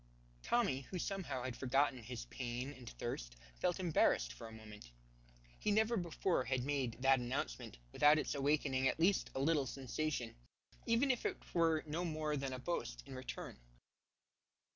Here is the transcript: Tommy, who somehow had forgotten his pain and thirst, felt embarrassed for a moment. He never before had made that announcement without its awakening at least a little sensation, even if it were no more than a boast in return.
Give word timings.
Tommy, 0.41 0.81
who 0.89 0.97
somehow 0.97 1.43
had 1.43 1.55
forgotten 1.55 1.99
his 2.01 2.25
pain 2.25 2.73
and 2.73 2.89
thirst, 2.89 3.35
felt 3.59 3.79
embarrassed 3.79 4.33
for 4.33 4.47
a 4.47 4.51
moment. 4.51 4.89
He 5.59 5.69
never 5.69 5.95
before 5.95 6.45
had 6.45 6.63
made 6.65 6.99
that 7.03 7.19
announcement 7.19 7.77
without 7.91 8.17
its 8.17 8.33
awakening 8.33 8.87
at 8.87 8.99
least 8.99 9.29
a 9.35 9.39
little 9.39 9.67
sensation, 9.67 10.33
even 10.87 11.11
if 11.11 11.23
it 11.23 11.37
were 11.53 11.83
no 11.85 12.03
more 12.03 12.35
than 12.35 12.51
a 12.51 12.57
boast 12.57 13.03
in 13.05 13.13
return. 13.13 13.59